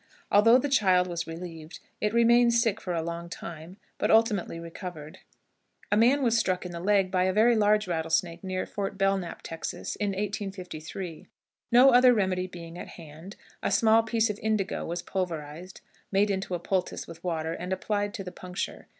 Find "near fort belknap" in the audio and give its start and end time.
8.43-9.43